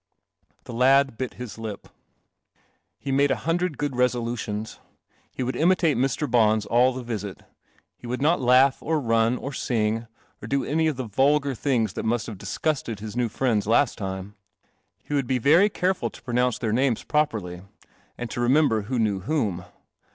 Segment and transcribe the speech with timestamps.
[0.63, 1.87] The lad bit his lip.
[2.97, 4.79] He made a hundred good resolutions.
[5.31, 6.25] He would imitate Mr.
[6.27, 7.43] Bons all the visit.
[7.97, 10.07] He would not laugh, or run, or sing,
[10.41, 13.99] or do any of the vulgar things that must have disgusted his new friends last
[13.99, 14.33] time.
[15.03, 17.61] He would be very careful to pronounce their names properly,
[18.17, 19.65] and to remember who knew whom.